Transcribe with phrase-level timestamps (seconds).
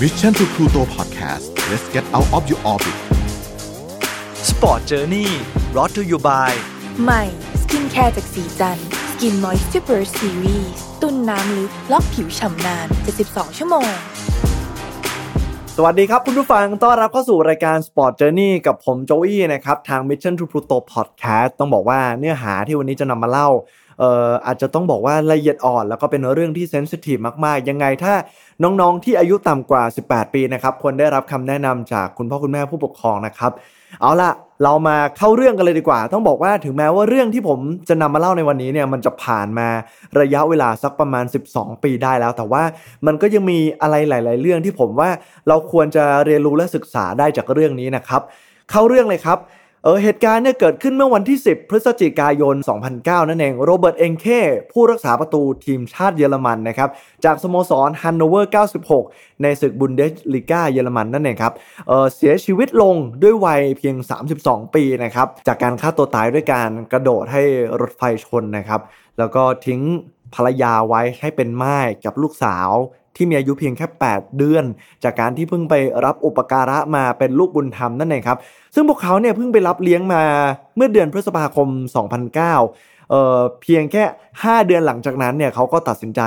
[0.00, 2.96] Mission to Pluto Podcast let's get out of your orbit
[4.50, 5.28] Sport Journey
[5.72, 6.50] brought to you by
[7.02, 7.22] ใหม่
[7.62, 8.78] skincare จากศรีจัน
[9.10, 10.70] ทร์ Skin Moisture Series
[11.02, 12.86] ตุนน้ำลึกล็อกผิวฉ่ำนาน
[13.22, 13.90] 72 ชั่วโมง
[15.76, 23.48] สวัสดีครับคุณผู้ฟังต้อนรับเข้าสู่รายการ Sport Journey กับผมโจอี้นะครับ ทาง Mission to Pluto Podcast ต้องบอกว่าเนื้อหาที่วันนี้จะนำมาเล่า
[24.00, 28.14] เอ่ออาจจะต้องบอกว่าละเอียดอ่อน แล้วก็เป็นเรื่องที่ sensitiveมาก ๆ ยังไงถ้า
[28.62, 33.52] น้องๆ ที่อายุต่ำกว่า 18 ปีนะครับควรได้รับคำแนะนำจากคุณพ่อคุณแม่ผู้ปกครองนะครับ
[34.00, 34.32] เอาล่ะ
[34.64, 39.68] เรามาเข้าเรื่องกันเลยดีกว่า ต้องบอกว่าถึงแม้ว่าเรื่องที่ผมจะนำมาเล่าในวันนี้เนี่ยมันจะผ่านมา
[40.20, 42.62] ระยะเวลาสักประมาณ 12 ปีได้แล้ว แต่ว่า
[43.06, 45.10] มันก็ยังมีอะไรหลาย ๆ เรื่องที่ผมว่า
[45.48, 48.22] เราควรจะเรียนรู้และศึกษาได้จากเรื่องนี้นะครับ
[48.70, 49.38] เข้าเรื่องเลยครับ
[49.84, 52.54] เออเหตุการณ์เนี่ยเกิดขึ้นเมื่อวันที่ 10 พฤศจิกายน
[52.92, 54.26] 2009 นั่นเอง โรเบิร์ตเอนเค
[54.72, 56.90] ผู้รักษาประตูทีมชาติเยอรมันนะครับ
[57.24, 58.50] จากสโมสรฮันโนเวอร์
[58.96, 61.52] 96 ในศึกบุนเดสลีกาเยอรมันนั่นเองครับ
[61.88, 63.94] เออเสียชีวิตลงด้วยวัยเพียง
[64.36, 67.42] 32 ปีนะครับ จากการฆ่าตัวตายด้วยการกระโดดให้
[67.80, 68.80] รถไฟชนนะครับ
[69.18, 69.80] แล้วก็ทิ้ง
[70.34, 72.70] ภรรยาไว้ให้เป็นม่ายกับลูกสาว
[73.16, 74.64] ที่มีอายุเพียงแค่ 8 เดือน
[75.04, 78.38] จากการที่เพิ่งไปรับอุปการะมาเป็นลูกบุญธรรมนั่นเองครับ
[78.74, 80.22] ซึ่งพวกเขาเนี่ยเพิ่งไปรับเลี้ยงมา
[80.76, 81.68] เมื่อเดือนพฤษภาคม
[82.34, 82.34] 2009
[83.10, 84.04] เอ่อเพียงแค่
[84.38, 86.20] 5 เดือนหลังจากนั้นเนี่ยเขาก็ตัดสินใจ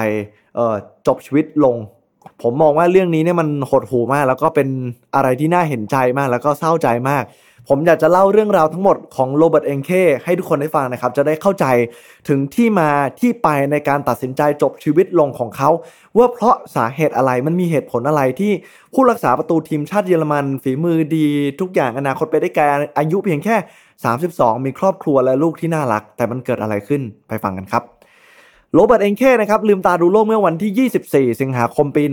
[0.55, 0.75] เอ่อ
[1.07, 1.75] จบชีวิตลง
[2.41, 4.67] ผมมองว่าเรื่องนี้เนี่ยมันหดหูมาก แล้วก็เป็น
[5.15, 7.25] อะไรที่น่าเห็นใจมากแล้วก็เศร้าใจมาก
[7.69, 9.91] ผมอยากจะเล่าเรื่องราวทั้งหมดของโรเบิร์ตเอนเค
[10.23, 11.65] ให้ทุกคนได้ฟังนะครับ จะได้เข้าใจ
[12.27, 15.69] ถึงที่มาที่ไปในการตัดสินใจจบชีวิตลงของเขา
[16.17, 18.51] ว่าเพราะสาเหตุอะไรมันมีเหตุผลอะไรที่
[18.93, 21.27] ผู้รักษาประตูทีมชาติเยอรมัน ฝีมือดี
[21.61, 22.63] ทุกอย่างอนาคตไปได้ไกล
[22.97, 23.55] อายุเพียงแค่
[24.11, 27.83] 32 มีครอบครัวและลูกที่น่ารัก แต่มันเกิดอะไรขึ้นไปฟังกันครับ
[28.75, 30.89] โรเบิร์ตเอนเคนะครับลืมตาดูโลกเมื่อวันที่
[31.33, 32.03] 24 สิงหาคมปี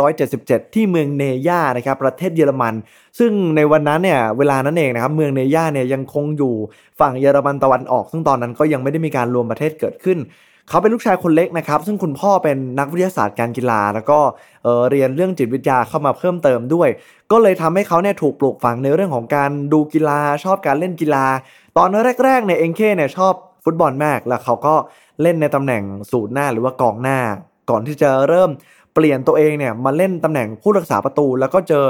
[0.00, 2.74] 1977 ที่เมืองเนย่านะครับประเทศเยอรมัน
[3.18, 6.54] ซึ่งในวันนั้นเนี่ยเวลานั้นเองนะครับเมืองเนย่าเนี่ยยังคงอยู่
[7.00, 10.18] ฝั่งเยอรมันตะวันออก ซึ่งตอนนั้นก็ยังไม่ได้มีการรวมประเทศเกิดขึ้น
[10.68, 14.18] เขาเป็นลูกชายคนเล็กนะครับซึ่งคุณพ่อเป็นนักวิทยาศาสตร์การกีฬา แล้วก็
[14.64, 16.88] เเรียนเรื่องจิตวิทยาเข้ามาเพิ่มเติมด้วย
[17.30, 21.26] ก็เลยทำให้เขาเนี่ยถูกปลูกฝังในเรื่องของการดูกีฬาชอบการเล่นกีฬา
[21.76, 21.88] ตอน
[22.24, 24.74] แรกๆเนี่ยเองเคเนี่ยชอบ ฟุตบอลมากแล้วเขาก็
[25.22, 27.18] เล่นในตำแหน่งสูตรหน้าหรือว่ากองหน้า
[27.70, 28.50] ก่อนที่จะเริ่ม
[28.94, 31.84] เปลี่ยนตัวเองเนี่ยมาเล่นตำแหน่งผู้รักษาประตู แล้วก็เจอ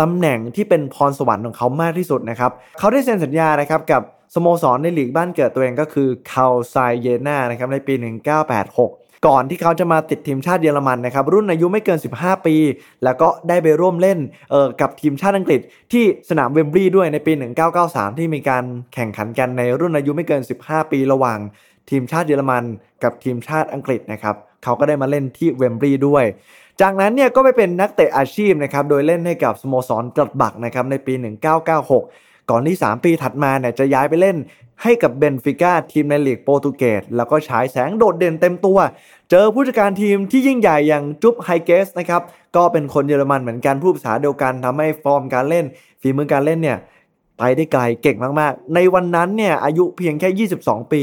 [0.00, 4.02] ตำแหน่งที่เป็นพรสวรรค์ของเขามากที่สุดนะครับเขาได้เซ็นสัญญานะครับกับ
[4.34, 7.94] สโมสรในหลีกบ้านเกิดตัวเองก็คือคาไซเยนานะครับในปี
[8.54, 12.56] 1986 ก่อนที่เขาจะมาติดทีมชาติเยอรมันนะครับรุ่นอายุไม่เกิน 15 ปี
[13.04, 14.18] แล้วก็ได้ไปร่วมเล่น
[14.50, 15.60] เออกับทีมชาติอังกฤษ
[15.92, 17.32] ที่สนามเวมบลีย์ด้วยในปี
[17.76, 18.64] 1993 ที่มีการ
[18.94, 21.38] แข่งขันกันในรุ่นอายุไม่เกิน 15 ปีระหว่าง
[21.90, 22.64] ทีมชาติเยอรมัน
[23.02, 26.24] กับทีมชาติอังกฤษนะครับเขาก็ได้มาเล่นที่เวมบลีย์ด้วย
[26.80, 31.14] จากนั้นเนี่ยก็ไปเป็นนักเตะอาชีพนะครับโดยเล่นให้กับสโมสรกลัดบักนะครับในปี
[31.78, 34.36] 1996 ก่อนที่ 3 ปีถัดมาเนี่ยจะย้ายไปเล่น
[34.82, 38.78] ให้กับเบนฟิก้าทีมในลีกโปรตุเกสแล้วก็ฉายแสงโดดเด่นเต็มตัว
[39.30, 42.22] เจอผู้จัดการทีมที่ยิ่งใหญ่อย่างจุปป์ ไฮย์เกสนะครับ
[42.56, 45.64] ก็เป็นคนเยอรมันเหมือนกันพูดภาษาเดียวกันทำให้ฟอร์มการเล่น
[46.00, 46.78] ฝีมือการเล่นเนี่ย
[47.38, 51.02] ไปได้ไกลเก่งมากๆ ในวันนั้นเนี่ยอายุเพียงแค่ 22 ปี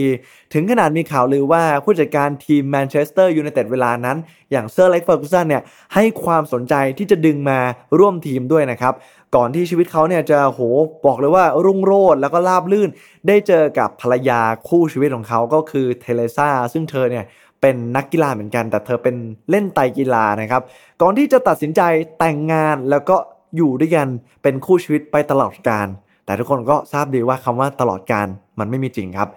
[0.53, 4.17] ถึงขนาดมีข่าวลือว่าผู้จัดการทีมแมนเชสเตอร์ยูไนเต็ดเวลานั้น
[4.51, 5.63] อย่างเซอร์อเล็กซ์ เฟอร์กูสันเนี่ย
[5.93, 7.59] ให้ความสนใจที่จะดึงมา
[7.99, 8.93] ร่วมทีมด้วยนะครับ
[9.35, 10.61] ก่อนที่ชีวิตเขาเนี่ยจะโห
[11.05, 12.89] บอกเลยว่ารุ่งโรจน์แล้วก็ราบรื่น
[13.27, 17.25] ได้เจอกับภรรยาคู่ชีวิตของเขาก็คือเทเรซ่าซึ่งเธอเนี่ย
[17.61, 19.15] เป็นนักกีฬาเหมือนกัน แต่เธอเป็น
[19.49, 20.61] เล่นไตรกีฬานะครับ
[21.01, 21.81] ก่อนที่จะตัดสินใจ
[22.19, 23.15] แต่งงานแล้วก็
[23.57, 24.07] อยู่ด้วยกัน
[24.43, 25.87] เป็นคู่ชีวิตไปตลอดกาล
[26.25, 28.27] แต่ทุกคนก็ทราบดีว่าคำว่าตลอดกาล
[28.59, 29.29] มันไม่มีจริงครับ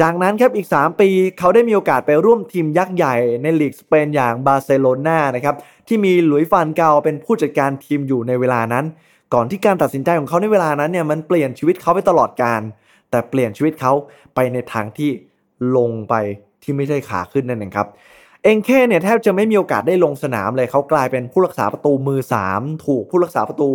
[0.00, 1.08] จากนั้นครับอีก 3 ปี
[1.38, 5.56] เขาได้มีโอกาสไปร่วมทีมยักษ์ใหญ่ในลีกสเปนอย่างบาร์เซโลนานะครับ
[5.88, 8.84] ที่มีหลุยส์ ฟาน กัลเป็นผู้จัดการทีมอยู่ในเวลานั้น
[9.34, 12.60] ก่อนที่การตัดสินใจของเขาในเวลานั้นเนี่ยมันเปลี่ยนชีวิตเขาไปตลอดกาล
[13.10, 13.92] แต่เปลี่ยนชีวิตเขา
[14.34, 15.10] ไปในทางที่
[15.76, 16.14] ลงไป
[16.62, 17.88] ที่ไม่ใช่ขาขึ้นนั่นเองครับ
[18.44, 22.20] เอนเคเนี่ยแทบจะไม่มีโอกาสได้ลงสนามเลยเขากลายเป็นผู้รักษาประตูมือ
[22.52, 23.68] 3 ถูกผู้รักษาประตู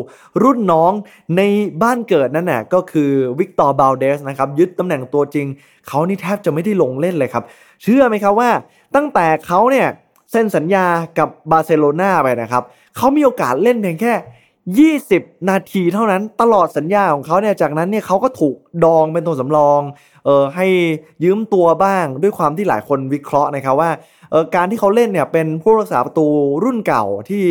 [0.43, 0.91] รุ่นน้อง
[1.37, 1.41] ใน
[1.83, 5.47] บ้านเกิดนั่นน่ะก็คือวิกตอร์บัลเดสนะครับยึดตำแหน่งตัวจริง
[5.87, 7.43] เขานี่แทบจะไม่ได้ลงเล่นเลยครับ
[7.83, 8.49] เชื่อไหมครับว่า
[8.95, 9.87] ตั้งแต่เขาเนี่ย
[10.31, 10.85] เซ็นสัญญา
[11.19, 12.63] กับบาร์เซโลนาไปนะครับ
[12.97, 14.13] เขามีโอกาสเล่นเพียงแค่
[14.73, 19.81] 20 นาทีเท่านั้นตลอดสัญญาของเขาเนี่ยจากนั้นเนี่ยเขาก็ถูกดองเป็นตัวสำรอง
[20.25, 20.67] เออให้
[21.23, 23.91] ยืมตัวบ้างด้วยความที่หลายคนวิเคราะห์นะครับว่า
[24.31, 26.27] เออการที่เขาเล่นเนี่ยเป็นผู้รักษาประตู
[26.63, 27.43] รุ่นเก่าที่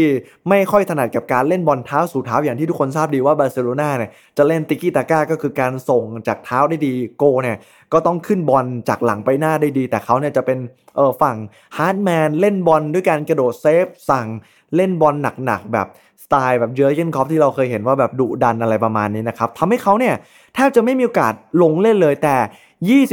[0.49, 7.57] ไม่ค่อยถนัดกับการเล่นบอลเท้าสู่เท้าอย่างที่ทุกคนทราบดีว่าบาร์เซโลนาเนี่ยจะเล่นติกิตาก้าก็คือการส่งจากเท้าได้ดีโกลเนี่ย
[7.93, 10.59] ก็ต้องขึ้นบอลจากหลังไปหน้าได้ดี แต่เขาเนี่ยจะเป็น
[10.97, 11.37] เออฝั่ง
[11.77, 14.29] hard man เล่นบอลด้วยการกระโดดเซฟสั่ง
[14.77, 15.15] เล่นบอล
[15.47, 15.89] หนักๆแบบ
[16.25, 20.15] สไตล์แบบเจอร์เกนคอฟที่เราเคยเห็นว่าแบบดุดันอะไรประมาณนี้นะครับทำให้เขาเนี่ย
[20.55, 21.33] แทบจะไม่มีโอกาส
[21.63, 22.37] ลงเล่นเลยแต่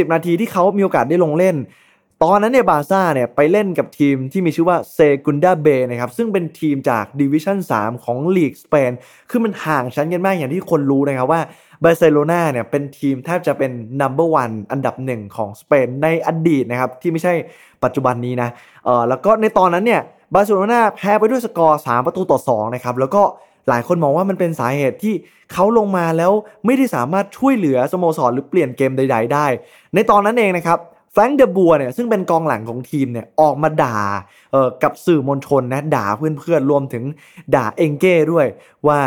[0.05, 1.57] 20 นาทีที่เขามีโอกาสได้ลงเล่น
[2.25, 8.91] ตอนนั้นเนี่ยบาร์ซ่าเนี่ยไปเล่นกับทีมที่มีชื่อว่าเซกุนดาเบนะครับซึ่งเป็นทีมจากดิวิชั่น 3 ของลีกสเปน
[9.29, 11.41] คือมันห่างชั้นกันมากอย่างที่คนรู้นะครับว่า
[11.83, 13.71] บาร์เซโลนาเนี่ยเป็นทีมแทบจะเป็น
[14.01, 17.33] number one อันดับหนึ่งของสเปนในอดีตนะครับที่ไม่ใช่
[17.83, 18.49] ปัจจุบันนี้นะ
[18.85, 20.01] เออแล้วก็ในตอนนั้นเนี่ย
[20.33, 23.23] บาร์เซโลนาแพ้ไปด้วยสกอร์ 3 ประตูต่อ2นะครับแล้วก็
[23.69, 25.13] หลายคนมองว่ามันเป็นสาเหตุที่
[25.53, 26.31] เขาลงมาแล้ว
[26.65, 29.45] ไม่ได้สามารถช่วยเหลือสโมสรหรือเปลี่ยนเกมใด ๆ ได้
[29.93, 30.79] ในตอนนั้นเองนะครับ
[31.13, 33.99] แฟรงค์เดอบัวร์เนี่ยซึ่งเป็นกองหลังของทีมเนี่ยออกมาด่า
[34.51, 37.03] เออกับสื่อมวลชนนะด่าเพื่อนๆรวมถึง
[37.55, 38.45] ด่าเองเก้ด้วย
[38.87, 38.99] ว่า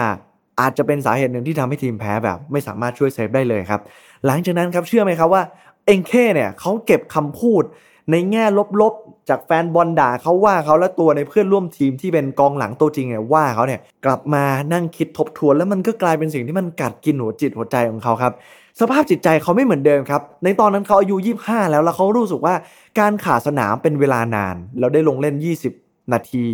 [0.61, 3.81] อาจจะเป็นสาเหตุหนึ่งที่ทำให้ทีมแพ้แบบไม่สามารถช่วยเซฟได้เลยครับ
[4.27, 5.43] หลังจากนั้นครับเชื่อไหมครับว่า
[5.87, 7.63] เอ็งเค้เนี่ยเขาเก็บคำพูด
[8.11, 8.45] ในแง่
[8.81, 18.33] ลบๆ จากแฟนบอลด่าเขาว่าเขาและตัวในเพื่อนร่วมทีมที่เป็นกองหลังตัวจริงเนี่ยว่าเขาเนี่ยกลับมานั่งคิดทบทวน แล้วมันก็กลายเป็นสิ่งที่มันกัดกินหัวจิตหัวใจของเขาครับ
[18.81, 22.55] สภาพจิตใจเขาไม่เหมือนเดิมครับ ในตอนนั้นเขาอายุ 25 แล้วแล้วเขารู้สึกว่า
[23.01, 25.35] การขาดสนามเป็นเวลานานแล้วได้ลงเล่น
[25.75, 26.45] 20 นาที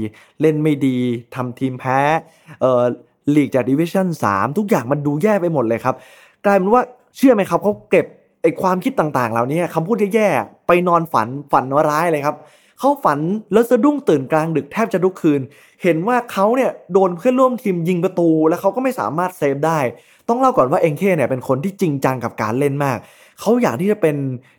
[0.41, 0.97] เล่นไม่ดี
[1.35, 1.99] ทำทีมแพ้
[2.61, 2.83] เอ่อ
[3.35, 5.95] ลีกจากดิวิชั่น3 ทุกอย่างมันดูแย่ไปหมดเลยครับ
[6.45, 6.83] กลายเป็นว่า
[7.17, 8.07] เชื่อไหมครับเขาเก็บ
[8.43, 12.37] ไอความคิดต่างๆ เหล่านี้คำพูดแย่ๆไปนอนฝันฝันร้ายเลยครับ
[12.79, 13.19] เขาฝัน
[13.53, 15.41] แล้วสะดุ้งตื่นกลางดึกแทบจะทุกคืน
[15.83, 19.79] เห็นว่าเขาเนี่ยโดนเพื่อนร่วมทีมยิงประตู แล้วเขาก็ไม่สามารถเซฟได้
[20.29, 22.99] ต้องเล่าก่อนว่าเอ็งเคเนี่ยเป็นคนที่จริงจังกับการเล่นมาก
[23.41, 24.17] เขาอยากที่จะเป็น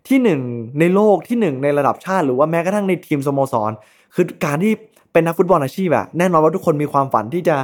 [0.07, 0.42] ที่หนึ่ง
[0.80, 3.72] ในโลกที่หนึ่งในระดับชาติ หรือว่าแม้กระทั่งในทีมสโมสร
[4.16, 4.74] คือการที่
[5.13, 7.56] เป็นนักฟุตบอลอาชีพอะแน่นอนว่าทุกคนมีความฝันที่จะ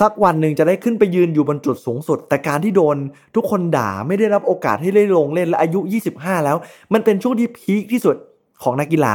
[0.00, 2.96] สักวันหนึ่งจะได้ขึ้นไปยืนอยู่บนจุดสูงสุด แต่การที่โดน
[3.36, 5.80] ทุกคนด่าไม่ได้รับโอกาสให้ได้ลงเล่นและอายุ
[6.12, 6.56] 25 แล้ว
[6.92, 8.16] มันเป็นช่วงที่พีคที่สุด
[8.62, 9.14] ของนักกีฬา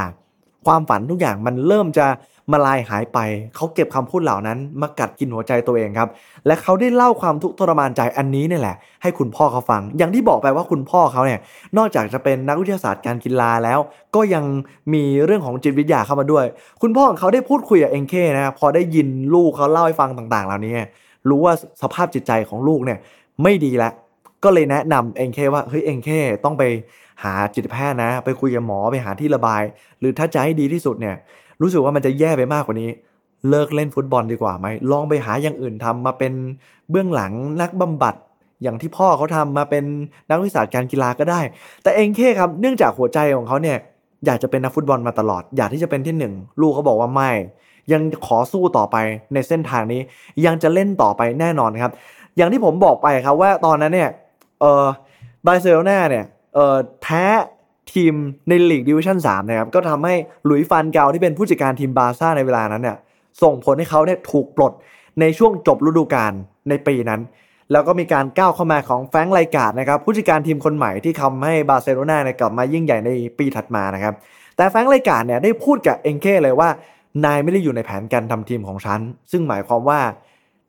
[0.66, 2.06] ความฝันทุกอย่างมันเริ่มจะ
[2.51, 3.19] มาลายหายไป
[3.56, 6.09] เขาเก็บคำพูดเหล่านั้น มากัดกินหัวใจตัวเองครับ
[6.45, 11.39] และเขาได้เล่าความทุกข์ทรมานใจอันนี้นี่แหละ ให้คุณพ่อเขาฟัง อย่างที่บอกไปว่าคุณพ่อเขาเนี่ย
[11.77, 13.80] นอกจากจะเป็นนักวิทยาศาสตร์การกีฬาแล้ว
[14.15, 14.44] ก็ยัง
[14.94, 16.45] มีเรื่องของจิตวิทยาเข้ามาด้วย
[16.81, 20.74] คุณพ่อของเขาได้พูดคุยกับเอ็งเคนะพอได้ยินลูกเขาเล่าให้ฟังต่างๆ เหล่านี้
[21.30, 23.00] รู้ว่าสภาพจิตใจของลูกเนี่ย
[23.44, 23.94] ไม่ดีแล้ว
[24.44, 26.09] ก็เลยแนะนำเอ็งเคว่าเฮ้ยเอ็งเค
[26.45, 26.63] ต้องไป
[27.24, 29.62] หาจิตแพทย์นะ ไปคุยกับหมอไปหาที่ระบาย
[30.00, 31.15] หรือถ้าจะให้ดีที่สุดเนี่ย
[31.62, 32.90] รู้สึกว่ามันจะแย่ไปมากกว่านี้
[33.50, 36.34] เลิกเล่นฟุตบอลดีกว่าไหมลองไปหาอย่างอื่นทำมาเป็น
[36.90, 37.31] เบื้องหลัง
[37.62, 38.16] นักบำบัด
[38.63, 39.84] อย่างที่พ่อเขาทำมาเป็น
[40.30, 41.40] นักวิชาการกีฬาก็ได้
[41.84, 43.78] แต่เองแค่ครับเนื่องจากหัวใจของเขาเนี่ย
[44.25, 47.31] อยากจะเป็นนักฟุตบอลมาตลอด อยากที่จะเป็นที่หนึ่งลูกเขาบอกว่าไม่
[47.92, 48.98] ยังขอสู้ต่อไป
[49.34, 50.02] ในเส้นทางนี้
[50.46, 51.92] ยังจะเล่นต่อไปแน่นอนครับ
[52.38, 54.10] อย่างที่ผมบอกไปครับว่าตอนนั้นเนี่ย
[54.62, 54.86] เออ
[55.46, 57.24] บาร์เซโลนาเนี่ยเออแพ้
[57.93, 58.13] ทีม
[58.49, 60.15] ในลีกดิวิชั่น3นะครับก็ทำให้
[60.45, 62.97] หลุยส์ฟานกัลที่เป็นผู้จัดการทีมบาร์ซ่าในเวลานั้นเนี่ย
[63.41, 64.73] ส่งผลให้เขาเนี่ยถูกปลด
[65.19, 66.33] ในช่วงจบฤดูกาล
[66.69, 67.21] ในปีนั้น
[67.71, 74.13] แล้วก็มีการก้าวเข้ามาของแฟรงค์ไรจ์การ์ดนะครับผู้จัดการทีมคนใหม่ที่ทำให้บาร์เซโลนาเนี่ยกลับมายิ่งใหญ่ในปีถัดมานะครับ
[74.55, 76.69] แต่แฟรงค์ไรจ์การ์ดเนี่ยได้พูดกับเอ็งเก้เลยว่า
[77.25, 78.99] นายไม่ได้อยู่ในแผนการทำทีมของฉัน
[79.31, 79.99] ซึ่งหมายความว่า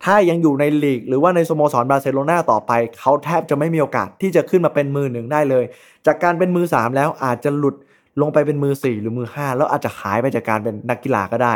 [0.05, 5.65] ถ้ายังอยู่ในลีก หรือว่าในสโมสรบาร์เซโลนาต่อไป เขาแทบจะไม่มีโอกาสที่จะขึ้นมาเป็นมือหนึ่งได้เลย
[6.07, 7.75] จากการเป็นมือ 3 แล้วอาจจะหลุด
[8.21, 11.55] ลงไปเป็นมือ 4 หรือมือ 5 แล้วอาจจะหายไปจากการเป็นนักกีฬาก็ได้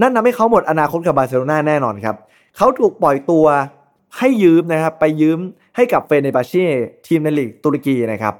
[0.00, 2.16] นั่นทำให้เขาหมดอนาคตกับบาร์เซโลนาแน่นอนครับ
[2.56, 3.44] เขาถูกปล่อยตัว
[4.18, 5.38] ให้ยืมนะครับไปยืม
[5.76, 6.66] ให้กับเฟเนร์บาห์เช่
[7.06, 8.34] ทีมในลีกตุรกีนะครับ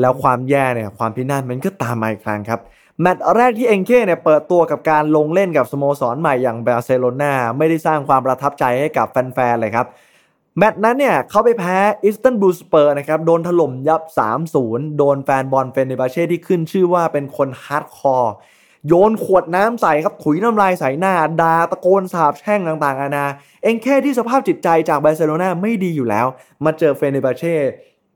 [0.00, 2.60] แล้วความแย่เนี่ยความพินาศมันก็ตามมาอีกครั้งครับ
[3.02, 9.86] แมตช์แรกที่เอ็งเก้เนี่ยเปิดตัวกับการลงเล่นกับสโมสรใหม่อย่างบาร์เซโลนาไม่ได้สร้างความประทับใจให้กับแฟนๆเลยครับ
[10.58, 14.02] แมตช์นั้นเนี่ยเขาไปแพ้อิสตันบูลสเปอร์นะครับโดนถล่มยับ
[14.50, 18.34] 3-0 โดนแฟนบอลเฟเนร์บาห์เช่ที่ขึ้นชื่อว่าเป็นคน hardcore
[18.88, 23.26] โยนขวดน้ำใส่ครับถุยน้ำลายใส่หน้าด่าตะโกนสาบแช่งต่างๆนานา
[23.62, 26.26] เอ็งเก้ที่สภาพจิตใจจากบาร์เซโลนาไม่ดีอยู่แล้ว
[26.64, 27.56] มาเจอเฟเนร์บาห์เช่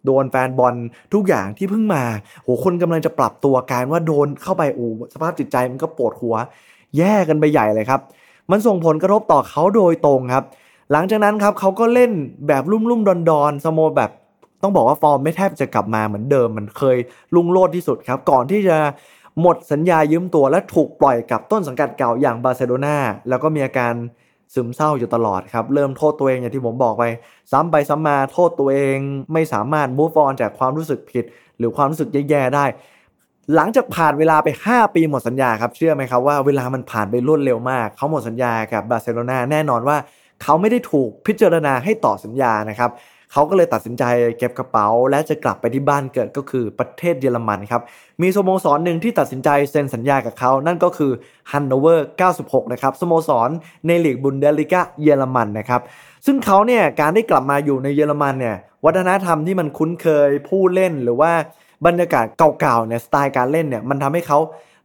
[0.07, 0.75] โดนแฟนบอล
[1.15, 2.03] ทุกอย่างที่เพิ่งมา
[2.43, 6.35] โหคนกำลังจะปรับตัวการว่าโดนเข้าไปอูสภาพจิตใจมันก็ปวดหัว
[6.97, 8.01] แย่กันไปใหญ่เลยครับ
[8.51, 10.45] มันส่งผลกระทบต่อเขาโดยตรงครับ
[10.93, 12.13] หลังจากนั้นครับเขาก็เล่น
[12.49, 14.11] แบบลุ่มลุ่มดอนดอนสโมแบบ
[14.63, 16.97] ต้องบอกว่าฟอร์มไม่แทบจะกลับมาเหมือนเดิมมันเคย
[17.35, 18.77] รุ่งโรจน์ที่สุดครับ ก่อนที่จะ
[19.41, 22.97] หมดสัญญายืมตัวและถูกปล่อยกับต้นสังกัดเก่าอย่างบาร์เซโลนา
[23.29, 23.95] แล้วก็มีอาการ
[24.55, 27.05] ซึมเศร้าอยู่ตลอดครับ เริ่มโทษตัวเองอย่างที่ผมบอกไป
[27.53, 28.97] ซ้ำไปซ้ำมาโทษตัวเอง
[29.33, 31.25] ไม่สามารถ move on จากความรู้สึกผิด
[31.59, 32.65] หรือความรู้สึกแย่ๆได้
[33.55, 39.97] หลังจากผ่านเวลาไป 5 ปีหมดสัญญาครับ เชื่อไหมครับว่าเวลามันผ่านไปรวดเร็วมาก เขาหมดสัญญากับบาร์เซโลนาแน่นอนว่า
[40.43, 42.91] เขาไม่ได้ถูกพิจารณาให้ต่อสัญญานะครับ
[43.35, 44.05] เขาก็เลยตัดสินใจ
[44.39, 47.83] เก็บกระเป๋า และจะกลับไปที่บ้านเกิดก็คือประเทศเยอรมันครับ
[48.23, 51.13] มีสโมสรหนึ่งที่ตัดสินใจเซ็นสัญญากับเขา นั่นก็คือ
[51.53, 52.07] ฮันโนเวอร์
[52.39, 53.51] 96 นะครับ สโมสร
[53.87, 55.81] ในลีกบุนเดสลีกาเยอรมันนะครับ
[56.27, 61.33] ซึ่งเขาเนี่ยการได้กลับมาอยู่ในเยอรมันเนี่ยวัฒนธรรมที่มันคุ้นเคยผู้เล่นหรือว่า
[61.87, 62.27] บรรยากาศ
[62.61, 64.39] เก่าๆเนี่ยสไตล์การเล่นเนี่ยมันทำให้เขา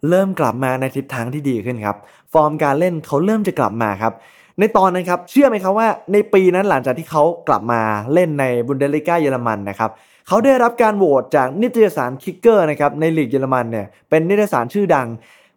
[0.09, 1.97] เริ่มกลับมาในทิศทางที่ดีขึ้นครับ
[2.33, 4.13] ฟอร์มการเล่นเขาเริ่มจะกลับมาครับ
[4.59, 7.81] ในตอนนั้นครับเชื่อไหมครับว่าในปีนั้นหลังจากที่เขากลับมา
[8.13, 9.91] เล่นในบุนเดสลีกาเยอรมันนะครับ
[10.27, 15.07] เขาได้รับการโหวตจากนิตยสารคิกเกอร์นะครับในลีกเยอรมันเนี่ยเป็นนิตยสารชื่อดัง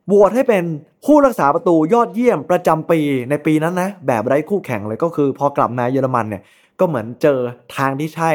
[0.08, 0.64] โหวตให้เป็น
[1.04, 6.42] ผู้รักษาประตูยอดเยี่ยมประจำปีในปีนั้นนะแบบไร้คู่แข่งเลยก็คือ พอกลับมาเยอรมันเนี่ย
[6.80, 7.38] ก็เหมือนเจอ
[7.76, 8.30] ทางที่ใช่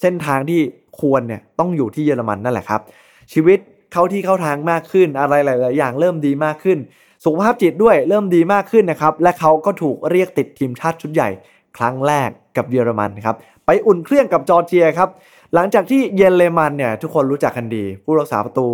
[0.00, 0.60] เส้นทางที่
[0.98, 2.80] ควรเนี่ยต้องอยู่ที่เยอรมันนั่นแหละครับ
[3.32, 3.58] ชีวิต
[3.92, 6.78] เข้าที่เข้าทางมากขึ้นอะไรหลาย ๆ อย่างเริ่มดีมากขึ้น
[7.24, 11.28] สุขภาพจิตด้วยเริ่มดีมากขึ้นนะครับ และเขาก็ถูกเรียกติดทีมชาติชุดใหญ่
[11.76, 15.08] ครั้งแรกกับเยอรมันครับไปอุ่นเครื่องกับจอร์เจียครับ
[15.54, 18.66] หลังจากที่เยนเลมันเนี่ยทุกคนรู้จักกันดี ผู้รักษาประตู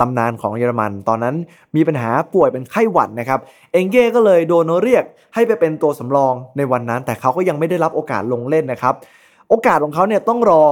[0.00, 1.34] ตำนานของเยอรมัน ตอนนั้น
[1.76, 3.40] มีปัญหาป่วยเป็นไข้หวัดนะครับ
[3.72, 8.94] เองเก้ก็เลยโดนเรียกให้ไปเป็นตัวสำรองในวันนั้น แต่เขาก็ยังไม่ได้รับโอกาสลงเล่นนะครับ
[9.48, 10.62] โอกาสของเขาเนี่ยต้องรอ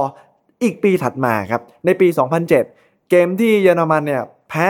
[0.63, 2.07] อีกปีถัดมาครับในปี
[2.53, 4.69] 2007 เกมที่เยอรมันเนี่ยแพ้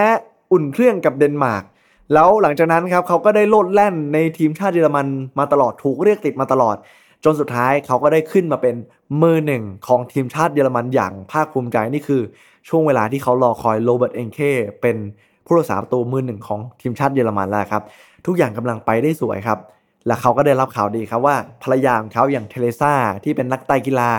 [0.52, 1.64] อุ่นเครื่องกับเดนมาร์ก
[2.14, 5.08] แล้วหลังจากนั้นครับเขาก็ได้โลดแล่นในทีมชาติเยอรมัน
[5.40, 6.76] มาตลอดถูกเรียกติดมาตลอด
[7.24, 8.76] จนสุดท้ายเขาก็ได้ขึ้นมาเป็น
[9.22, 12.22] มือหนึ่งของทีมชาติเยอรมันอย่างภาคภูมิใจนี่คือ
[12.70, 14.40] ช่วงเวลาที่เขารอคอยโรเบิร์ตเอนเค
[14.82, 14.98] เป็น
[15.46, 17.84] ผู้รักษาประตูมือหนึ่งของทีมชาติเยอรมันแล้วครับ
[18.26, 19.60] ทุกอย่างกำลังไปได้สวยครับ
[20.08, 24.10] และเขาก็ได้รับข่าวดีครับว่าภรรยาของเขาอย่างเทเลซ่าที่เป็นนักไตกีฬา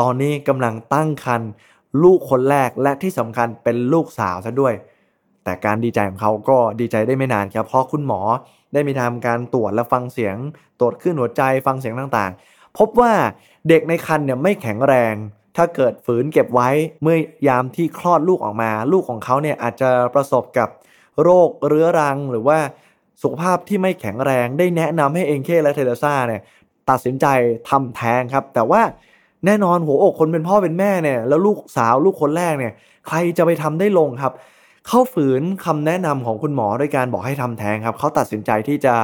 [0.00, 1.50] ตอนนี้กำลังตั้งครรภ์
[2.02, 4.74] ลูกคนแรกและที่สำคัญเป็นลูกสาวซะด้วย
[5.44, 8.20] แต่การดีใจของเขาก็ดีใจได้ไม่นานครับเพราะคุณหมอ
[8.72, 10.36] ได้มีทำการตรวจและฟังเสียง
[10.80, 13.12] ตรวจขึ้นหัวใจฟังเสียงต่างๆ พบว่า
[13.68, 15.14] เด็กในครรภ์เนี่ยไม่แข็งแรง
[15.56, 16.70] ถ้าเกิดฝืนเก็บไว้
[17.02, 17.16] เมื่อ
[17.48, 20.68] ยามที่คลอดลูกออกมา ลูกของเขาเนี่ยอาจจะประสบกับ
[21.22, 22.58] โรคเรื้อรังหรือว่า
[23.22, 26.42] สุขภาพที่ไม่แข็งแรงได้แนะนำให้เองเคและเทเลซ่าเนี่ย
[26.90, 27.26] ตัดสินใจ
[27.68, 28.82] ทำแท้งครับ แต่ว่า
[29.46, 32.72] แน่นอนหัวอกคนเป็นพ่อเป็นแม่เนี่ยแล้วลูกสาวลูกคนแรกเนี่ย
[33.08, 34.32] ใครจะไปทำได้ลงครับ
[34.86, 38.94] เขาฝืนคำแนะนำของคุณหมอโดยการบอกให้ทำแท้งครับเขาตัดสินใจที่จะ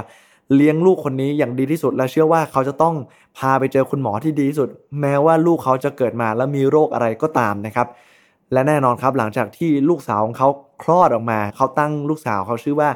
[0.55, 2.95] เลี้ยงลูกคนนี้อย่างดีที่สุด และเชื่อว่าเขาจะต้อง
[3.39, 4.69] พาไปเจอคุณหมอที่ดีที่สุด
[5.01, 7.89] แม้ว่าลูกเขาจะเกิดมาแล้วมีโรคอะไรก็ตามนะครับ
[8.53, 10.49] และแน่นอนครับหลังจากที่ลูกสาวของเขา
[10.83, 12.91] คลอดออกมา เขาตั้งลูกสาวเขาชื่อว่า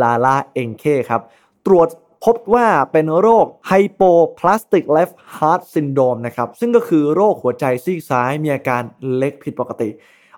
[0.00, 1.22] ลาลาเองเคครับ
[1.66, 1.88] ตรวจ
[2.24, 8.82] พบว่าเป็นโรค Hypoplastic Left Heart Syndrome นะครับ ซึ่งก็คือโรคหัวใจซีกซ้ายมีอาการ
[9.16, 9.88] เล็กผิดปกติ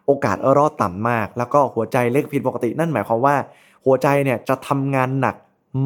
[0.06, 3.36] โอกาสรอดต่ำมาก แล้วก็หัวใจเล็กผิดปกติ นั่นหมายความว่า
[3.86, 5.36] หัวใจเนี่ยจะทำงานหนัก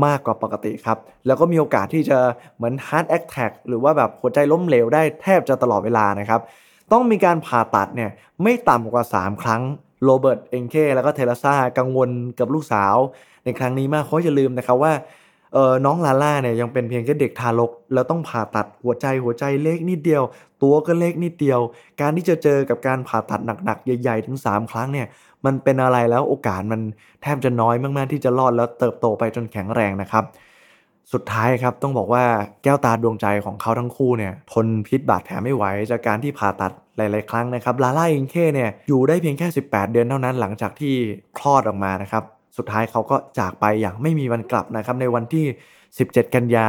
[0.04, 2.18] มากกว่าปกติครับ แล้วก็มีโอกาสที่จะ
[2.56, 6.40] เหมือน heart attack หรือว่าแบบหัวใจล้มเหลวได้แทบจะตลอดเวลานะครับ
[6.92, 8.10] ต้องมีการผ่าตัดเนี่ย
[8.42, 9.62] ไม่ต่ำกว่า 3 ครั้ง
[10.04, 12.94] โรเบิร์ตเองเคแล้วก็เทเลซ่ากังวลกับลูกสาว
[13.44, 14.92] ในครั้งนี้มากเขาอย่าลืมนะครับว่า
[15.54, 20.23] เออน้องลาล่าเนี่ยยังเป็นเพียงแค่เด็กทารก แล้วต้องผ่าตัดหัวใจหัวใจเล็กนิดเดียว
[20.62, 21.61] ตัวก็เล็กนิดเดียว
[22.00, 25.07] การที่จะเจอกับการผ่าตัดหนักๆ ใหญ่ๆ ถึง 3 ครั้งเนี่ย
[25.45, 26.80] มันเป็นอะไรแล้วโอกาสมัน
[27.23, 30.25] แทบจะน้อยมากๆที่จะรอดแล้วเติบโตไปจนแข็งแรงนะครับ
[31.12, 32.25] สุดท้ายครับต้องบอกว่า
[32.62, 40.95] แก้วตาดวงใจของเขาทั้งคู่เนี่ยทนพิษบาดแผลไม่ไหวจากการที่ผ่าตัดหลายๆครั้งนะครับลาล่าอิงเคเนี่ยอยู่ได้เพียงแค่ 18 เดือนเท่านั้นหลังจากที่
[41.38, 42.25] คลอดออกมานะครับ
[42.57, 45.45] สุดท้ายเขาก็จากไปอย่างไม่มีวันกลับนะครับในวันที่
[45.90, 46.69] 17 กันยา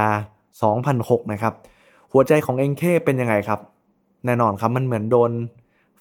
[0.65, 1.53] 2006 นะครับ
[2.13, 3.59] หัวใจของเอ็งเคเป็นยังไงครับ
[4.25, 5.31] แน่นอนครับมันเหมือนโดน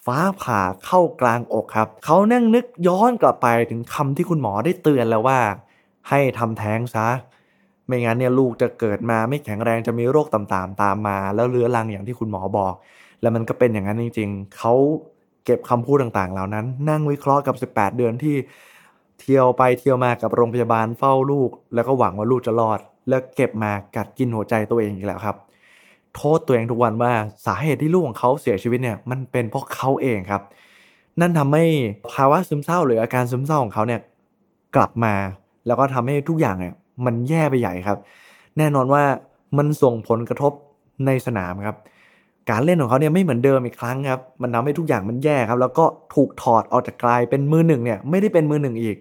[0.06, 5.38] ฟ้าผ่าเข้ากลางอกครับ เขานั่งนึกย้อนกลับไปถึงคำที่คุณหมอได้เตือนแล้วว่า
[6.08, 7.08] ให้ทำแท้งซะ
[7.86, 12.74] ไม่งั้นเนี่ยลูกจะเกิดมาไม่แข็งแรงจะมีโรคต่างๆ ตามมา แล้วเรื้อรังอย่างที่คุณหมอบอก
[13.20, 14.74] แล้วมันก็เป็นอย่างนั้นจริง ๆ เขา
[15.44, 18.34] เก็บคำพูดต่างๆ เหล่านั้น นั่งวิเคราะห์กับ 18 เดือนที่
[19.20, 25.36] เที่ยวไปเที่ยวมากับโรงพยาบาลเฝ้าลูก แล้วก็หวังว่าลูกจะรอด แล้วเก็บมากัดกินหัวใจตัวเองอีกแล้วครับ
[26.14, 27.12] โทษตัวเองทุกวันว่า
[27.46, 30.42] สาเหตุที่ลูกของเขาเสียชีวิตเนี่ยมันเป็นเพราะเขาเองครับ
[31.20, 31.64] นั่นทำให้
[32.12, 34.00] ภาวะซึมเศร้าหรืออาการซึมเศร้าของเขาเนี่ย
[34.76, 35.14] กลับมา
[35.66, 36.74] แล้วก็ทำให้ทุกอย่างเนี่ย
[37.04, 37.98] มันแย่ไปใหญ่ครับ
[38.58, 39.02] แน่นอนว่า
[39.58, 40.52] มันส่งผลกระทบ
[41.06, 41.76] ในสนามครับ
[42.50, 48.96] การเล่นของเขาเนี่ยไม่เหมือนเดิมอีกครั้งครับ มันทำให้ทุกอย่างมันแย่ครับ แล้วก็ถูกถอดออกจากกลายเป็นมือหนึ่งเนี่ยไม่ได้เป็นมือหนึ่งอีก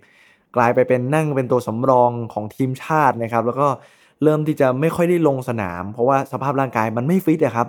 [0.56, 3.68] กลายไปเป็นนั่งเป็นตัวสำรองของทีมชาตินะครับ แล้วก็
[4.24, 7.68] เริ่มที่จะไม่ค่อยได้ลงสนาม เพราะว่าสภาพร่างกายมันไม่ฟิตนะครับ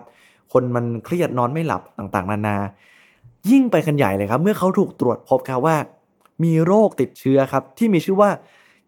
[0.53, 2.57] คนมันเครียดนอนไม่หลับต่างๆ นานา
[3.51, 5.77] ยิ่งไปกันใหญ่เลยครับ เมื่อเขาถูกตรวจพบครับว่า
[6.45, 8.31] มีโรคติดเชื้อครับที่มีชื่อว่า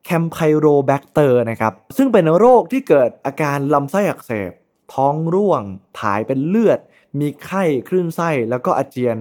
[0.05, 4.53] Campylobacter นะครับซึ่งเป็นโรคที่เกิดอาการลำไส้อักเสบ
[4.93, 5.63] ท้องร่วง
[6.01, 6.79] ถ่ายเป็นเลือด
[7.21, 9.17] มีไข้คลื่นไส้แล้วก็อาเจียน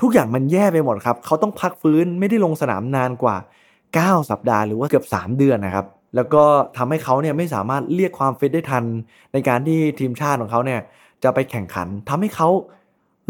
[0.00, 3.36] ทุกอย่างมันแย่ไปหมดครับ เขาต้องพักฟื้นไม่ได้ลงสนามนานกว่า
[3.82, 5.86] 9 สัปดาห์หรือว่าเกือบ 3 เดือนนะครับ
[6.16, 6.44] แล้วก็
[6.76, 8.84] ทำให้เขาเนี่ยไม่สามารถเรียกความฟิตได้ทัน
[9.32, 10.80] ในการที่ทีมชาติของเขาเนี่ย
[11.24, 12.48] จะไปแข่งขันทำให้เขา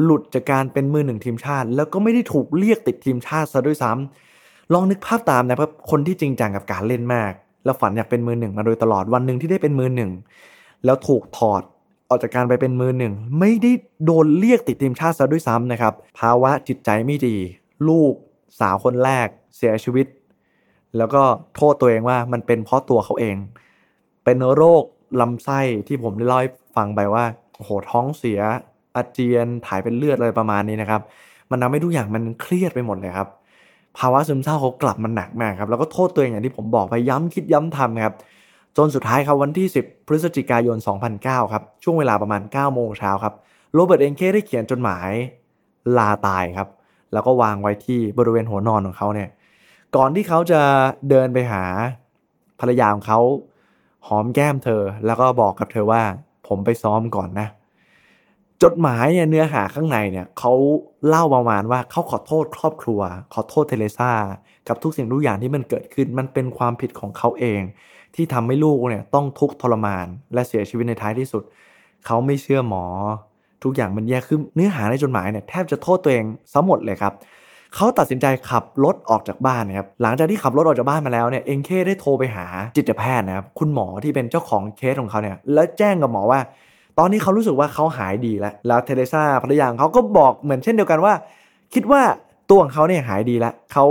[0.03, 7.33] หลุดจากการเป็นมือหนึ่งทีมชาติ แล้วก็ไม่ได้ถูกเรียกติดทีมชาติซะด้วยซ้ำลองนึกภาพตามนะครับคนที่จริงจังกับการเล่นมาก
[7.65, 10.11] แล้วฝันอยากเป็นมือหนึ่งมาโดยตลอดวันหนึ่งที่ได้เป็นมือหนึ่ง
[10.85, 11.63] แล้วถูกถอด
[12.13, 13.73] ออกจากการไปเป็นมือหนึ่ง ไม่ได้
[14.05, 17.37] โดนเรียกติดทีมชาติซะด้วยซ้ำนะครับ ภาวะจิตใจไม่ดี
[17.89, 18.13] ลูก
[18.61, 20.07] สาวคนแรกเสียชีวิต
[20.97, 21.23] แล้วก็
[21.57, 23.37] โทษตัวเองว่ามันเป็นเพราะตัวเขาเอง
[24.25, 24.85] เป็นโรค
[25.21, 27.25] ลำไส้ที่ผมได้เล่าให้ฟังไปว่า
[27.57, 28.41] โอ้โหท้องเสีย
[28.97, 31.01] อาเจียนถ่ายเป็นเลือดอะไรประมาณนี้นะครับ
[31.51, 33.29] มันทำให้ทุกอย่างมันเครียดไปหมดเลยครับ
[33.99, 38.15] ภาวะซึมเศร้าเขากลับมันหนักมากครับแล้วก็โทษตัวเองอย่างที่ผมบอกไปย้ำคิดย้ำทำครับ
[38.77, 40.77] จนสุดท้ายครับวันที่ 10 พฤศจิกายน
[41.15, 43.35] 2009 ครับช่วงเวลาประมาณ 9 โมงเช้าครับ
[43.75, 45.11] โรเบิร์ตเองเคได้เขียนจดหมาย
[45.99, 46.69] ลาตายครับ
[47.13, 49.29] แล้วก็วางไว้ที่บริเวณหัวนอนของเขาเนี่ย
[49.97, 50.61] ก่อนที่เขาจะ
[51.09, 51.65] เดินไปหา
[52.61, 53.21] ภรรยาของเขา
[54.07, 56.03] หอมแก้มเธอ แล้วก็บอกกับเธอว่า
[56.49, 57.49] ผมไปซ้อมก่อนนะ
[58.63, 60.53] จดหมายเนี่ยเนื้อหาข้างในเนี่ยเขา
[61.09, 63.01] เล่าประมาณว่าเขาขอโทษครอบครัว
[63.35, 64.13] ขอโทษเทเลซ่า
[64.69, 67.63] กับทุกสิ่งทุกอย่างที่มันเกิดขึ้นมันเป็นความผิดของเขาเอง
[68.15, 71.43] ที่ทำให้ลูกเนี่ยต้องทุกข์ทรมาน และเสียชีวิตในท้ายที่สุด
[72.07, 72.85] เขาไม่เชื่อหมอ
[73.65, 77.13] ทุกอย่างมันแย่ขึ้นเนื้อหาในจดหมายเนี่ยแทบจะโทษตัวเองซะหมดเลยครับ
[77.75, 86.41] เขาตัดสินใจขับรถออกจากบ้านนะครับ หลังจากที่ขับรถออกจากบ้านมาแล้วเนี่ยเองเคได้โทรไปหาจิตแพทย์นะครับ คุณหมอที่เป็นเจ้าของเคสของเขาเนี่ย แล้วแจ้งกับหมอว่า
[86.99, 91.15] ตอนนี้เขารู้สึกว่าเขาหายดีแล้ว แล้วเทเรซาภรรยาของเขาก็บอกเหมือนเช่นเดียวกันว่า
[91.75, 92.03] คิดว่า
[92.51, 93.87] ตัวของเขาเนี่ยหายดีแล้ว เขา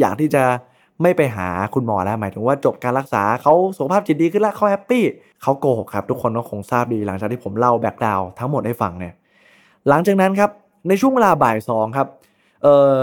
[0.00, 0.42] อยากที่จะ
[1.04, 5.04] ไม่ไปหาคุณหมอแล้วหมายถึงว่าจบการรักษาเขาสุขภาพจิตดีขึ้นแล้วเขา happy
[5.42, 9.14] เขาโกหกครับ ทุกคนก็คงทราบดีหลังจากที่ผมเล่า background ทั้งหมดให้ฟังเนี่ย
[9.88, 10.50] หลังจากนั้นครับ
[10.88, 12.08] ในช่วงเวลาบ่ายสองครับ
[12.62, 12.94] เอ่อ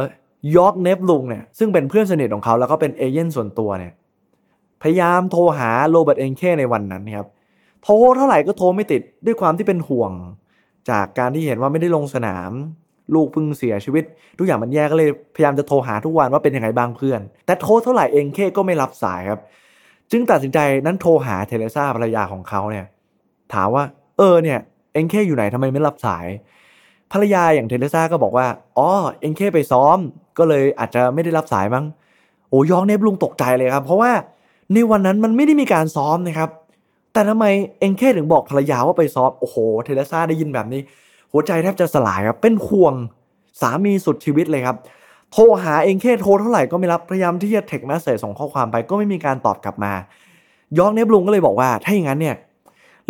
[0.55, 3.93] ยอร์กเนฟลุงเนี่ยซึ่งเป็นเพื่อนสนิทของเขาแล้วก็เป็นเอเย่นต์ส่วนตัวเนี่ย
[4.81, 7.27] พยายามโทรหาโรเบิร์ตเองเคในวันนั้นครับ
[7.83, 10.11] โทรเท่าไหร่ก็โทรไม่ติดด้วยความที่เป็นห่วง
[10.89, 12.51] จากการที่เห็นว่าไม่ได้ลงสนาม
[13.15, 14.03] ลูกเพิ่งเสียชีวิต
[14.37, 19.39] ทุกอย่างมันแย่ก็เลยพยายามจะโทรหาทุกวันว่าเป็นยังไงบ้างเพื่อน แต่โทรเท่าไหร่เองเคก็ไม่รับสายครับ
[20.11, 22.85] จึงตัดสินใจนั้นโทรหาเทเลซ่าภรรยาของเขาเนี่ย
[23.53, 23.83] ถามว่า
[24.17, 24.59] เออเนี่ย
[24.93, 26.25] เองเคอยู่ไหนทำไมไม่รับสาย
[27.11, 28.47] ภรรยาอย่างเทเลซ่าก็บอกว่า
[28.77, 28.89] อ๋อ
[29.21, 29.97] เองเคไปซ้อม
[30.37, 31.85] ก็เลยอาจจะไม่ได้รับสายมั้ง
[32.49, 34.11] โอ้ยองเนฟลุงตกใจเลยครับ เพราะว่า
[34.73, 36.49] ในวันนั้นมันไม่ได้มีการซ้อมนะครับ
[37.13, 37.45] แต่ทำไม
[37.79, 40.81] เองเคถึงบอกภรรยาว่าไปซ้อมโอ้โหเทเลซ่าได้ยินแบบนี้
[41.33, 42.93] หัวใจแทบจะสลายครับเป็นห่วง
[43.61, 44.77] สามีสุดชีวิตเลยครับ
[45.31, 49.93] โทรหาเอ็งเคโทรเท่าไหร่ก็ไม่รับพยายามที่จะเทคแมสเซจส่งข้อความไปก็ไม่มีการตอบกลับมา
[50.77, 52.35] ยองเนฟลุงก็เลยบอกว่า ถ้าอย่างนั้นเนี่ย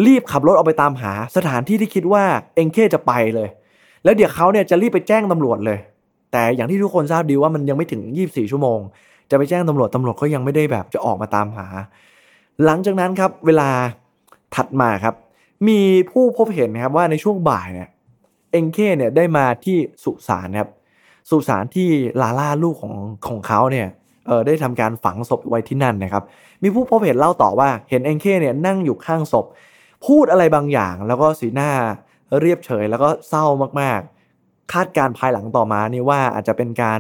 [0.06, 2.24] รีบขับรถออกไปตามหาสถานที่ที่คิดว่า
[2.56, 3.50] เอ็งเคจะไปเลย
[4.04, 5.80] แล้วเดี๋ยวเขาเนี่ยจะรีบไปแจ้งตำรวจเลย
[6.32, 8.80] แต่อย่างที่ทุกคนทราบดีว่ามันยังไม่ถึง 24 ชั่วโมง
[9.30, 11.68] จะไปแจ้งตำรวจตำรวจก็ยังไม่ได้แบบจะออกมาตามหา
[12.66, 13.70] หลังจากนั้นครับเวลา
[14.56, 15.16] ถัดมาครับ
[15.68, 15.80] มี
[16.12, 17.90] ผู้พบเห็นนะครับว่าในช่วงบ่ายเนี่ย
[18.52, 20.70] เอ็งเคเนี่ยได้มาที่สุสานครับ
[21.30, 21.90] สุสานที่
[22.22, 22.96] ลาล่าลูกของ
[23.28, 23.88] ของเขาเนี่ย
[24.28, 26.24] เออได้ทำการฝังศพไว้ที่นั่นนะครับ
[26.64, 29.46] มีผู้พบเห็นเล่าต่อว่าเห็นเอ็งเคเนี่ยนั่งอยู่ข้างศพ
[30.06, 31.72] พูดอะไรบางอย่าง แล้วก็สีหน้า
[32.42, 33.46] เรียบเฉยแล้วก็เศร้า
[33.82, 37.00] มากๆ คาดการภายหลังต่อมานี่ว่าอาจจะเป็นการ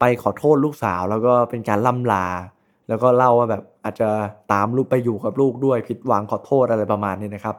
[0.00, 2.26] ไปขอโทษลูกสาว แล้วก็เป็นการล่ำลา
[2.88, 4.08] แล้วก็เล่าว่าแบบอาจจะ
[4.52, 7.56] ตามลูกไปอยู่กับลูกด้วยผิดหวังขอโทษอะไรประมาณนี้นะครับ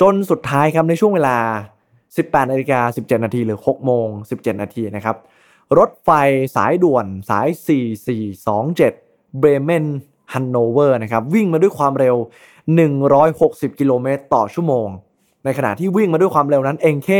[0.00, 1.36] จนสุดท้ายครับในช่วงเวลา
[2.16, 5.16] 18นาฬิกา17 นาทีหรือ 6 โมง 17 นาทีนะครับ
[5.78, 6.10] รถไฟ
[6.56, 7.48] สายด่วนสาย
[8.42, 9.84] 4427 เบรเมน
[10.32, 12.16] ฮันโนเวอร์นะครับ วิ่งมาด้วยความเร็ว
[12.98, 14.88] 160 กิโลเมตรต่อชั่วโมง
[15.44, 17.10] ในขณะที่วิ่งมาด้วยความเร็วนั้นเองเค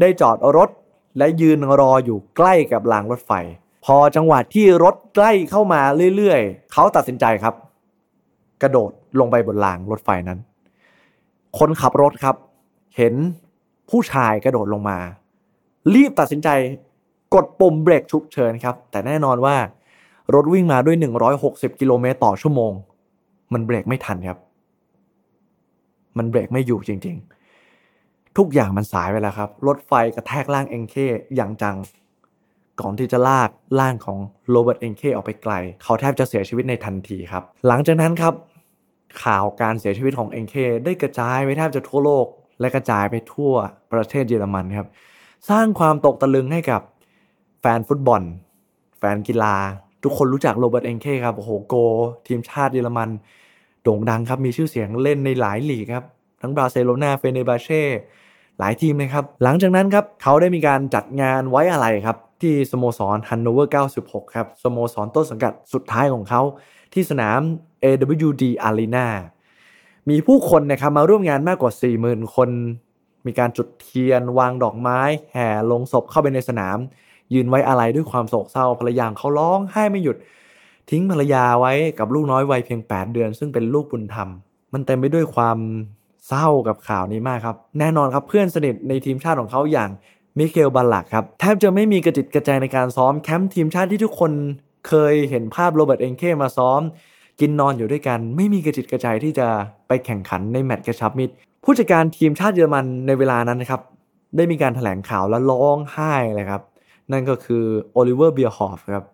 [0.00, 0.70] ได้จอดรถ
[1.18, 3.32] และยืนรออยู่ใกล้กับรางรถไฟ
[3.84, 5.80] พอจังหวะที่รถใกล้เข้ามา
[6.16, 7.54] เรื่อยๆ เขาตัดสินใจครับ
[8.62, 10.38] กระโดดลงไปบนรางรถไฟนั้น
[11.58, 12.36] คนขับรถครับ
[12.96, 13.14] เห็น
[13.90, 14.98] ผู้ชายกระโดดลงมา
[15.94, 16.48] รีบตัดสินใจ
[17.34, 19.56] กดปุ่มเบรกฉุกเฉินครับ แต่แน่นอนว่า
[20.34, 20.96] รถวิ่งมาด้วย
[21.38, 22.72] 160 กิโลเมตรต่อชั่วโมง
[23.52, 24.38] มันเบรกไม่ทันครับ
[26.18, 27.16] มันเบรกไม่อยู่จริง
[27.76, 30.94] ๆ ทุกอย่างมันสายไปแล้วครับ รถไฟกระแทกร่างเอ็งเค
[31.36, 31.76] อย่างจัง
[32.80, 33.50] ก่อนที่จะลาก
[33.80, 34.18] ร่างของ
[34.50, 38.34] โรเบิร์ตเอ็งเคออกไปไกล เขาแทบจะเสียชีวิตในทันทีครับ หลังจากนั้นครับ
[39.24, 42.26] ข่าวการเสียชีวิตของเอ็งเคได้กระจายไปแทบจะทั่วโลก
[42.60, 43.52] และกระจายไปทั่ว
[43.92, 44.88] ประเทศเยอรมันครับ
[45.50, 46.82] สร้างความตกตะลึงให้กับ
[47.60, 48.22] แฟนฟุตบอล
[48.98, 49.54] แฟนกีฬา
[50.02, 51.74] ทุกคนรู้จักโรเบิร์ตเอ็งเคครับโอ้โหโกล์
[52.26, 53.08] ทีมชาติเยอรมัน
[53.82, 56.04] โด่งดังครับมีชื่อเสียงเล่นในหลายลีกครับ
[56.40, 57.82] ทั้งบาร์เซโลนาเฟเนบาเช่
[58.58, 66.42] หลายทีมนะครับ หลังจากนั้นครับเขาได้มีการจัดงานไว้อาลัยครับ ที่สโมสรฮันโนเวอร์ 96 ครับ สโมสรต้นสังกัดสุดท้ายของเขา
[66.92, 67.40] ที่สนาม
[67.84, 69.06] AWD Arena
[70.08, 72.50] มีผู้คนนะครับมาร่วมงานมากกว่า 40,000 คน
[73.26, 75.00] มีการจุดเทียน วางดอกไม้
[75.32, 76.78] แห่โลงศพเข้าไปในสนาม
[77.34, 80.16] ยืนไว้อาลัยด้วยความโศกเศร้าภรรยาเขาร้องไห้ไม่หยุด
[80.90, 84.28] ทิ้งภรรยาไว้กับลูกน้อยวัยเพียง 8 เดือน ซึ่งเป็นลูกบุญธรรม
[84.72, 85.58] มันเต็มไปด้วยความ
[86.28, 89.90] เศร้ากับข่าวนี้มากครับ แน่นอนครับเพื่อนสนิทในทีมชาติของเขาอย่าง
[90.38, 94.32] มิเคลบัลลักครับแทบจะไม่มีกระจิตกระใจในการซ้อมแคมป์ทีมชาติที่ทุกคน
[94.88, 96.80] เคยเห็นภาพโรเบิร์ตเอนเคมาซ้อม
[97.40, 99.46] กินนอนอยู่ด้วยกัน ไม่มีกระจิตกระใจที่จะ
[99.88, 103.80] ไปแข่งขันในแมตช์กระชับมิตร ผู้จัดการทีมชาติเยอรมันในเวลานั้นนะครับ
[104.36, 106.62] ได้มีการแถลงข่าวและร้องไห้เลยครับ
[107.12, 109.04] นั่นก็คือโอลิเวอร์เบียร์ฮอฟครับ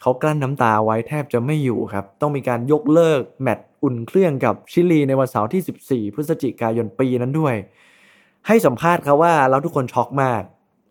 [0.00, 7.54] เขากลั้นน้ำตาไว้แทบจะไม่อยู่ครับ ต้องมีการยกเลิกแมตช์อุ่นเครื่องกับชิลีในวันเสาร์ที่ 14 พฤศจิกายนปีนั้นด้วย
[8.46, 10.42] ให้สัมภาษณ์ครับว่าเราทุกคนช็อกมาก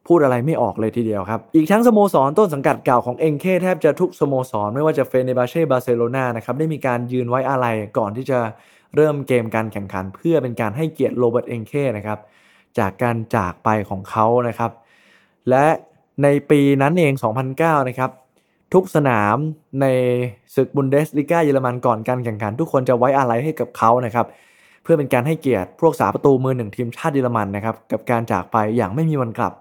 [0.07, 7.65] พูดอะไรไม่ออกเลยทีเดียวครับ อีกทั้งสโมสรต้นสังกัดเก่าของเอ็งเคแทบจะทุกสโมสร ไม่ว่าจะเฟเนบาเช่บาร์เซโลนานะครับได้มีการยืนไว้อาลัย
[7.97, 8.39] ก่อนที่จะ
[8.95, 12.19] เริ่มเกมการแข่งขัน เพื่อเป็นการให้เกียรติโรเบิร์ตเอ็งเคนะครับ
[12.79, 14.71] จากการจากไปของเขานะครับ
[15.49, 15.65] และ
[16.23, 17.13] ในปีนั้นเอง
[17.51, 18.11] 2009 นะครับ
[18.73, 19.37] ทุกสนาม
[19.81, 19.85] ใน
[20.55, 24.25] ศึกบุนเดสลิก้าเยอรมันก่อนการแข่งขัน ทุกคนจะไว้อะไรให้กับเขานะครับ
[24.83, 29.53] เพื่อเป็นการให้เกียรติพวกสาประตูมือหนึ่งทีมชาติเยอรมันนะครับกับการจากไปอย่างไม่มีวันกลับ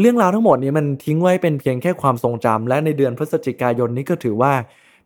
[0.00, 4.52] เรื่องราวทั้งหมดนี้มันทิ้งไว้เป็นเพียงแค่ความทรงจำและในเดือนพฤศจิกายนนี้ก็ถือว่า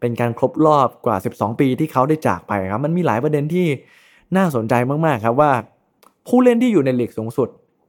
[0.01, 3.67] เป็นการครบรอบกว่า 12 ปีที่เขาได้จากไปครับ มันมีหลายประเด็นที่
[4.37, 4.75] น่าสนใจ
[5.07, 5.53] มากๆครับว่า
[6.29, 7.49] ผู้เล่นที่อยู่ในลีกสูงสุด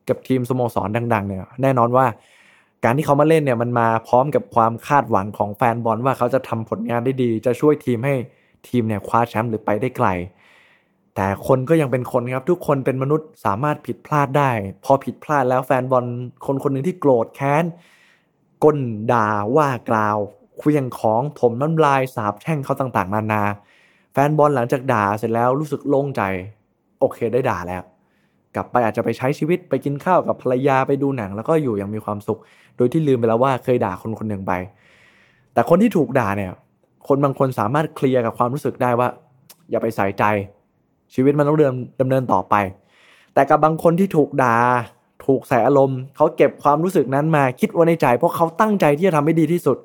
[0.10, 2.06] กับทีมสโมสรดัง ๆ เนี่ย แน่นอนว่า
[2.84, 8.16] การที่เขามาเล่นเนี่ยมันมาพร้อมกับความคาดหวังของแฟนบอลว่าเขาจะทำผลงานได้ดี จะช่วยทีมให้
[8.68, 10.08] ทีมเนี่ยคว้าแชมป์หรือไปได้ไกล
[11.20, 14.52] แต่คนก็ยังเป็นคนครับทุกคนเป็นมนุษย์สามารถผิดพลาดได้
[14.86, 16.06] พอผิดพลาดแล้วแฟนบอล
[16.46, 17.64] คนคนหนึ่งที่โกรธแค้น
[18.64, 18.78] ก้น
[19.14, 20.18] ด่าว่ากล่าว
[20.58, 23.44] เคลียงของถมน้ำลายสาบแช่งเขาต่างๆ นานา
[24.14, 26.22] แฟนบอลหลังจากด่าเสร็จแล้วรู้สึกโล่งใจ
[27.00, 27.84] โอเคได้ด่าแล้ว
[28.56, 32.40] กลับไปอาจจะไปใช้ชีวิตไปกินข้าวกับภรรยาไปดูหนัง แล้วก็อยู่อย่างมีความสุข
[32.78, 34.54] โดยที่ลืมไปแล้วว่าเคยด่าคนคนหนึ่งไป
[35.54, 36.52] แต่คนที่ถูกด่าเนี่ย
[37.08, 39.08] คนบางคนสามารถเคลียร์กับความรู้สึกได้ว่า
[39.72, 40.24] อย่าไปใส่ใจ
[41.14, 42.56] ชีวิตมันต้องเดินดำเนินต่อไป
[43.34, 44.58] แต่กับบางคนที่ถูกด่า
[45.26, 49.78] ถูกใส่อารมณ์เขาเก็บความรู้สึกนั้นมาคิดไว้ในใจเพราะเขาตั้งใจที่จะทำให้ดีที่สุด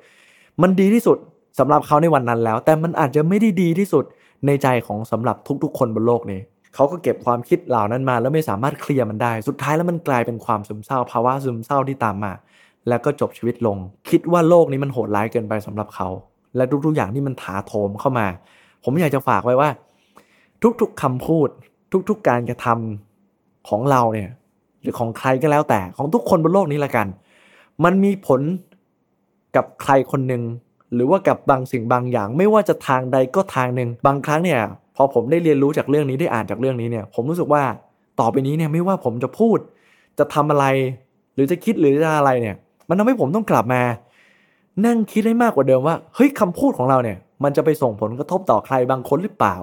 [0.63, 1.19] มันดีที่สุด
[1.59, 4.05] สำหรับเขาในวันนั้นแล้ว แต่มันอาจจะไม่ได้ดีที่สุด
[4.47, 6.41] ในใจของสำหรับทุกๆ คนบนโลกนี้
[6.75, 12.33] เขาก็เก็บความคิดเหล่านั้นมา แล้วไม่สามารถเคลียร์มันได้ สุดท้ายแล้วมันกลายเป็นความซึมเศร้าภาวะซึมเศร้าที่ตามมา
[12.89, 13.77] แล้วก็จบชีวิตลง
[14.11, 16.09] คิดว่าโลกนี้มันโหดร้ายเกินไปสำหรับเขา
[16.57, 18.27] และทุกๆอย่างที่มันถาโถมเข้ามา
[18.85, 19.69] ผมอยากจะฝากไว้ว่า
[20.81, 21.49] ทุกๆคำพูด
[22.09, 24.31] ทุกๆการกระทำของเราเนี่ย
[24.83, 27.07] หรือของใครก็แล้วแต่ของทุกคนบนโลกนี้ละกัน
[27.85, 28.41] มันมีผล
[29.57, 30.43] กับใครคนหนึ่ง
[30.95, 34.61] หรือว่ากับบางสิ่งบางอย่าง ไม่ว่าจะทางใดก็ทางหนึ่งบางครั้งเนี่ย
[34.97, 37.63] พอผมได้เรียนรู้จากเรื่องนี้ได้อ่านจากเรื่องนี้เนี่ยผมรู้สึกว่า
[38.21, 39.59] ต่อไปนี้เนี่ยไม่ว่าผมจะพูด
[40.19, 40.67] จะทำอะไร
[41.35, 42.57] หรือจะคิดหรือจะอะไรเนี่ย
[42.89, 43.83] มันทำให้ผมต้องกลับมา
[44.87, 49.55] นั่งคิดให้มากกว่าเดิมว่าเฮ้ยคำพูดของเราเนี่ย มันจะไปส่งผลกระทบต่อใครบางคนหรือเปล่า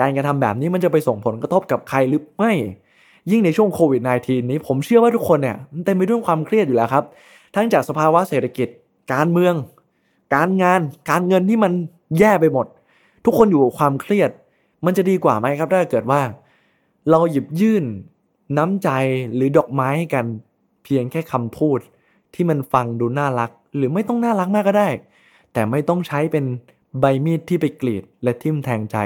[0.00, 2.52] การกระทำแบบนี้มันจะไปส่งผลกระทบกับใครหรือไม่
[3.30, 7.04] ยิ่งในช่วงโควิด -19 นี้ผมเชื่อว่าทุกคนเนี่ยมันเต็มไปด้วยความเครียดอยู่แล้วครับ
[7.54, 8.68] ทั้งจากสภาวะเศรษฐกิจ
[9.12, 9.54] การเมือง
[10.34, 11.72] การงาน การเงินที่มัน
[12.18, 12.66] แย่ไปหมด
[13.24, 14.30] ทุกคนอยู่กับความเครียด
[14.84, 16.20] มันจะดีกว่าไหมครับถ้าเกิดว่า
[17.10, 17.84] เราหยิบยื่น
[18.58, 18.88] น้ำใจ
[19.34, 20.24] หรือดอกไม้ให้กัน
[20.84, 21.78] เพียงแค่คำพูด
[22.34, 24.88] ที่มันฟังดูน่ารัก หรือไม่ต้องน่ารักมากก็ได้
[25.52, 26.44] แต่ไม่ต้องใช้เป็น
[27.00, 28.96] ใบมีดที่ไปกรีดและทิ่มแทงใจ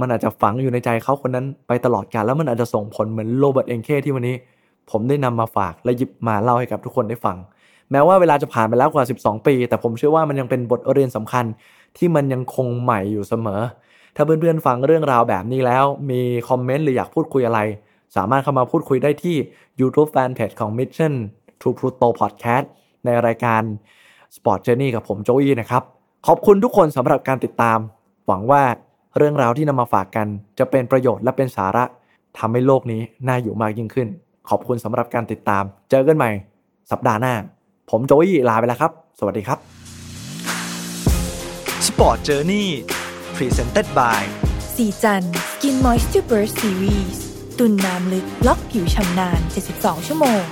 [0.00, 4.36] มันอาจจะฝังอยู่ในใจเขาคนนั้นไปตลอดกาลแล้วมันอาจจะส่งผลเหมือนโรเบิร์ตเองเคที่วันนี้
[4.90, 7.36] ผมได้นำมาฝากและหยิบมาเล่าให้กับทุกคนได้ฟัง
[7.90, 11.44] แม้ว่าเวลาจะผ่านไปแล้วกว่า 12 ปี แต่ผมเชื่อว่ามันยังเป็นบทเรียนสำคัญ
[11.96, 13.60] ที่มันยังคงใหม่อยู่เสมอ
[14.16, 17.60] ถ้าเพื่อนๆฟังเรื่องราวแบบนี้แล้ว มีคอมเมนต์หรืออยากพูดคุยอะไร
[18.16, 19.36] สามารถเข้ามาพูดคุยได้ที่
[19.80, 21.14] YouTube Fanpage ของ Mission
[21.60, 22.66] to Pluto Podcast
[23.04, 23.62] ในรายการ
[24.34, 25.82] Sport Journey กับผมโจอี้นะครับ
[26.26, 27.78] ขอบคุณทุกคนสำหรับการติดตาม
[28.26, 28.62] หวังว่า
[29.16, 30.26] เรื่องราวที่นำมาฝากกัน
[30.58, 31.84] จะเป็นประโยชน์และเป็นสาระ
[32.38, 34.08] ทำให้โลกนี้น่าอยู่มากยิ่งขึ้น
[34.48, 36.30] ขอบคุณสำหรับการติดตาม เจอกันใหม่
[36.90, 37.34] สัปดาห์หน้า
[37.90, 39.58] ผมโจอี้ลาไปแล้วครับ สวัสดีครับ
[41.86, 42.66] Sport Journey
[43.36, 44.20] Presented by
[44.76, 47.18] สีจัน Skin Moisture Burst Series
[47.58, 49.40] ตุนน้ำลึกล็อกผิวชำนาน
[49.74, 50.42] 72 ชั่วโมง